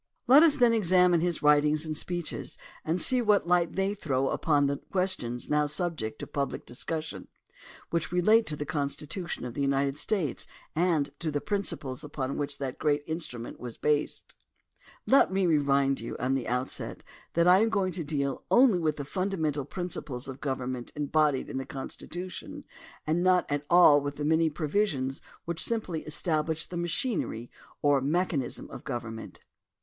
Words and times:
Let 0.25 0.41
us 0.41 0.55
then 0.55 0.73
examine 0.73 1.19
his 1.19 1.43
writings 1.43 1.85
and 1.85 1.95
speeches 1.95 2.57
and 2.83 2.99
see 2.99 3.21
what 3.21 3.47
light 3.47 3.73
they 3.73 3.93
throw 3.93 4.29
upon 4.29 4.65
the 4.65 4.77
questions 4.91 5.47
now 5.47 5.67
sub 5.67 5.95
THE 5.95 6.09
DEMOCRACY 6.09 6.23
OF 6.23 6.29
ABRAHAM 6.29 6.33
LINCOLN 6.33 6.33
127 6.33 6.33
ject 6.33 6.33
to 6.33 6.39
public 6.41 6.65
discussion, 6.65 7.27
which 7.91 8.11
relate 8.11 8.47
to 8.47 8.55
the 8.55 8.65
Constitu 8.65 9.27
tion 9.29 9.45
of 9.45 9.53
the 9.53 9.61
United 9.61 9.99
States 9.99 10.47
and 10.75 11.11
to 11.19 11.29
the 11.29 11.39
principles 11.39 12.03
upon 12.03 12.35
which 12.35 12.57
that 12.57 12.79
great 12.79 13.03
instrument 13.05 13.59
was 13.59 13.77
based. 13.77 14.33
Let 15.05 15.31
me 15.31 15.45
remind 15.45 16.01
you 16.01 16.17
at 16.17 16.33
the 16.33 16.47
outset 16.47 17.03
that 17.33 17.47
I 17.47 17.59
am 17.59 17.69
going 17.69 17.91
to 17.91 18.03
deal 18.03 18.43
only 18.49 18.79
with 18.79 18.95
the 18.95 19.05
fundamental 19.05 19.65
principles 19.65 20.27
of 20.27 20.41
govern 20.41 20.71
ment 20.71 20.91
embodied 20.95 21.47
in 21.47 21.59
the 21.59 21.65
Constitution 21.67 22.63
and 23.05 23.21
not 23.23 23.45
at 23.51 23.67
all 23.69 24.01
with 24.01 24.15
the 24.15 24.25
many 24.25 24.49
provisions 24.49 25.21
which 25.45 25.63
simply 25.63 26.01
establish 26.05 26.65
the 26.65 26.75
machineiy 26.75 27.49
or 27.83 28.01
mechanism 28.01 28.67
of 28.71 28.83
government. 28.83 29.41